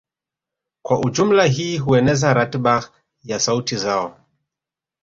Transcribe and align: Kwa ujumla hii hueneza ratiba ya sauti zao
Kwa 0.85 0.99
ujumla 1.03 1.45
hii 1.45 1.77
hueneza 1.77 2.33
ratiba 2.33 2.91
ya 3.23 3.39
sauti 3.39 3.75
zao 3.75 4.17